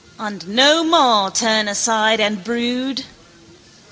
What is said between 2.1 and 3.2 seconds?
and brood.